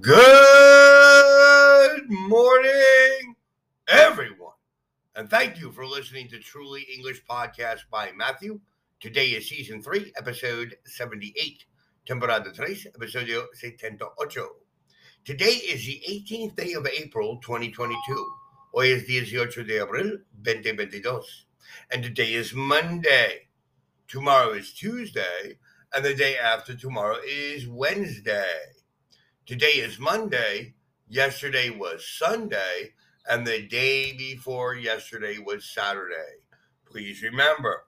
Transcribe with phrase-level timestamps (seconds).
[0.00, 0.80] Good
[2.08, 3.34] morning,
[3.86, 4.54] everyone.
[5.14, 8.58] And thank you for listening to Truly English Podcast by Matthew.
[9.00, 11.66] Today is season 3, episode 78,
[12.06, 14.00] temporada 3, episodio 78.
[15.26, 18.32] Today is the 18th day of April 2022.
[18.72, 21.20] Hoy es 18 de abril 2022.
[21.90, 23.48] And today is Monday.
[24.08, 25.58] Tomorrow is Tuesday.
[25.92, 28.81] And the day after tomorrow is Wednesday.
[29.44, 30.74] Today is Monday.
[31.08, 32.92] Yesterday was Sunday.
[33.28, 36.44] And the day before yesterday was Saturday.
[36.86, 37.86] Please remember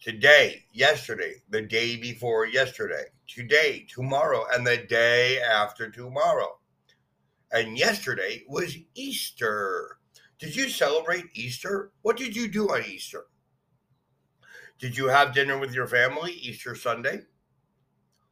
[0.00, 6.58] today, yesterday, the day before yesterday, today, tomorrow, and the day after tomorrow.
[7.52, 9.98] And yesterday was Easter.
[10.38, 11.92] Did you celebrate Easter?
[12.00, 13.26] What did you do on Easter?
[14.78, 17.22] Did you have dinner with your family Easter Sunday?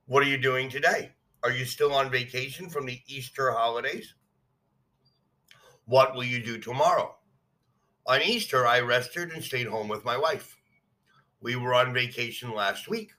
[0.07, 1.13] What are you doing today?
[1.45, 4.14] Are you still on vacation from the Easter holidays?
[5.87, 7.16] What will you do tomorrow?
[8.07, 10.57] On Easter, I rested and stayed home with my wife.
[11.40, 13.10] We were on vacation last week.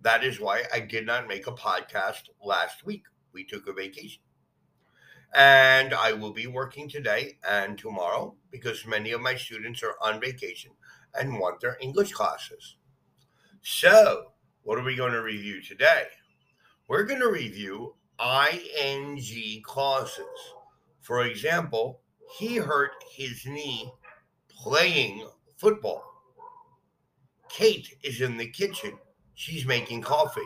[0.00, 3.02] That is why I did not make a podcast last week.
[3.32, 4.22] We took a vacation.
[5.34, 10.20] And I will be working today and tomorrow because many of my students are on
[10.20, 10.70] vacation
[11.14, 12.76] and want their English classes.
[13.62, 16.06] So, what are we going to review today?
[16.88, 20.54] We're going to review ing clauses.
[21.00, 22.00] For example,
[22.38, 23.90] he hurt his knee
[24.48, 25.26] playing
[25.56, 26.04] football.
[27.48, 28.98] Kate is in the kitchen.
[29.34, 30.40] She's making coffee.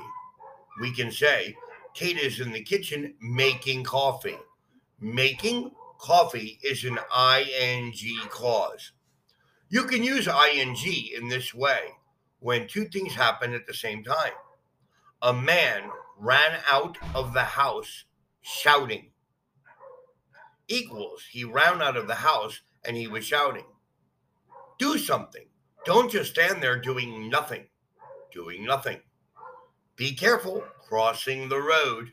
[0.81, 1.55] We can say,
[1.95, 4.39] Kate is in the kitchen making coffee.
[5.01, 7.93] Making coffee is an ing
[8.29, 8.93] clause.
[9.69, 10.77] You can use ing
[11.15, 11.81] in this way
[12.41, 14.33] when two things happen at the same time.
[15.23, 18.05] A man ran out of the house
[18.43, 19.11] shouting.
[20.69, 23.65] Equals, he ran out of the house and he was shouting.
[24.79, 25.47] Do something.
[25.87, 27.65] Don't just stand there doing nothing.
[28.33, 29.01] Doing nothing.
[29.97, 32.13] Be careful crossing the road.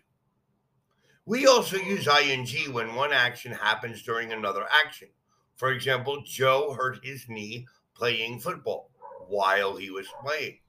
[1.26, 5.10] We also use ing when one action happens during another action.
[5.58, 8.90] For example, Joe hurt his knee playing football
[9.28, 10.60] while he was playing.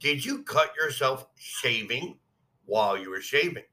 [0.00, 2.18] Did you cut yourself shaving
[2.66, 3.64] while you were shaving.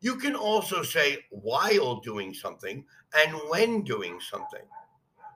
[0.00, 2.84] You can also say while doing something
[3.16, 4.64] and when doing something.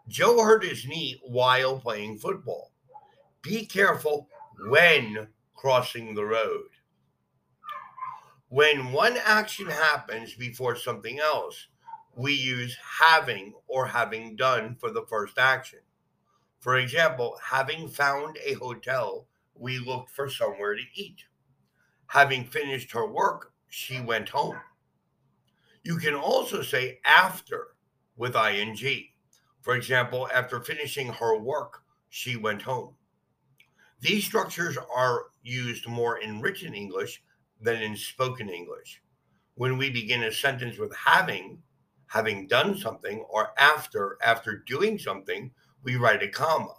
[0.08, 2.72] Joe hurt his knee while playing football.
[3.42, 4.28] Be careful
[4.68, 6.68] when crossing the road.
[8.48, 11.68] When one action happens before something else,
[12.16, 15.80] we use having or having done for the first action.
[16.58, 21.24] For example, having found a hotel, we looked for somewhere to eat.
[22.08, 24.58] Having finished her work, she went home.
[25.82, 27.68] You can also say after
[28.16, 29.08] with ing.
[29.60, 32.94] For example, after finishing her work, she went home.
[34.00, 37.22] These structures are used more in written English
[37.60, 39.02] than in spoken English.
[39.54, 41.62] When we begin a sentence with having,
[42.06, 45.50] having done something, or after, after doing something,
[45.82, 46.74] we write a comma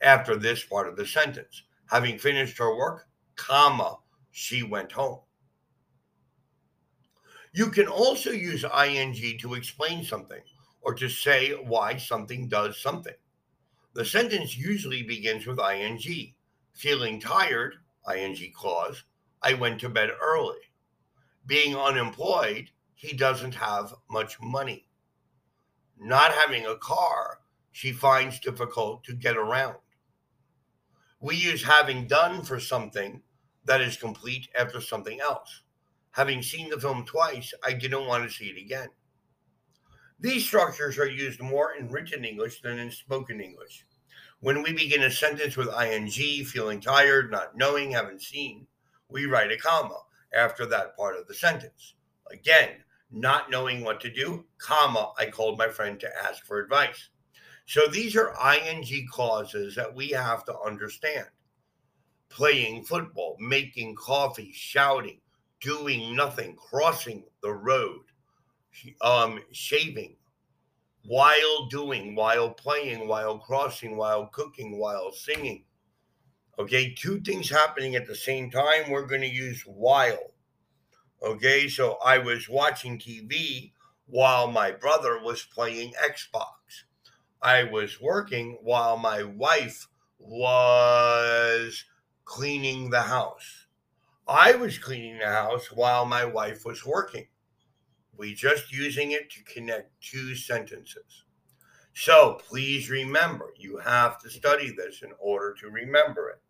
[0.00, 1.62] after this part of the sentence.
[1.86, 3.06] Having finished her work,
[3.36, 3.98] comma,
[4.36, 5.20] she went home.
[7.52, 10.42] You can also use ing to explain something
[10.82, 13.14] or to say why something does something.
[13.92, 16.34] The sentence usually begins with ing.
[16.72, 17.76] Feeling tired,
[18.12, 19.04] ing clause,
[19.40, 20.58] I went to bed early.
[21.46, 24.88] Being unemployed, he doesn't have much money.
[25.96, 27.38] Not having a car,
[27.70, 29.76] she finds difficult to get around.
[31.20, 33.22] We use having done for something
[33.64, 35.62] that is complete after something else.
[36.12, 38.88] Having seen the film twice, I didn't want to see it again.
[40.20, 43.84] These structures are used more in written English than in spoken English.
[44.40, 46.10] When we begin a sentence with ing,
[46.44, 48.66] feeling tired, not knowing, haven't seen,
[49.08, 49.98] we write a comma
[50.34, 51.94] after that part of the sentence.
[52.30, 57.08] Again, not knowing what to do, comma, I called my friend to ask for advice.
[57.66, 61.26] So these are ing clauses that we have to understand
[62.34, 65.20] playing football, making coffee, shouting,
[65.60, 68.00] doing nothing, crossing the road,
[69.00, 70.16] um, shaving,
[71.06, 75.62] while doing, while playing, while crossing, while cooking, while singing.
[76.58, 78.90] Okay, two things happening at the same time.
[78.90, 80.32] We're going to use while.
[81.22, 83.70] Okay, so I was watching TV
[84.06, 86.84] while my brother was playing Xbox.
[87.40, 89.86] I was working while my wife
[90.18, 91.84] was
[92.24, 93.66] cleaning the house.
[94.26, 97.26] I was cleaning the house while my wife was working.
[98.16, 101.24] We just using it to connect two sentences.
[101.94, 106.40] So please remember, you have to study this in order to remember it.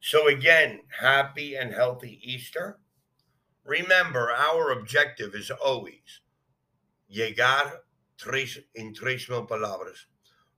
[0.00, 2.78] So again, happy and healthy Easter.
[3.64, 6.22] Remember, our objective is always
[7.08, 7.82] llegar
[8.18, 10.06] tres, en tres mil palabras,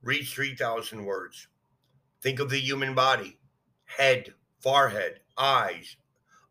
[0.01, 1.47] reach 3,000 words.
[2.21, 3.37] Think of the human body
[3.85, 5.97] head, forehead, eyes,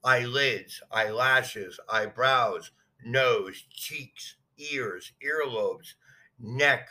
[0.02, 2.70] eyelids, eyelashes, eyebrows,
[3.04, 5.94] nose, cheeks, ears, earlobes,
[6.38, 6.88] neck,